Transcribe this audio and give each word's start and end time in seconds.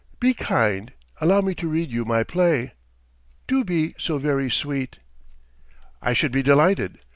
Be 0.19 0.33
kind, 0.33 0.93
allow 1.17 1.41
me 1.41 1.53
to 1.53 1.67
read 1.69 1.91
you 1.91 2.05
my 2.05 2.23
play.... 2.23 2.73
Do 3.47 3.63
be 3.63 3.93
so 3.99 4.17
very 4.17 4.49
sweet!" 4.49 4.97
"I 6.01 6.13
should 6.13 6.31
be 6.31 6.41
delighted 6.41 7.01